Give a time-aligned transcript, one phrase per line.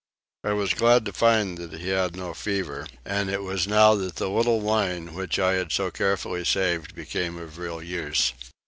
[0.43, 4.15] I was glad to find that he had no fever; and it was now that
[4.15, 8.33] the little wine which I had so carefully saved became of real use.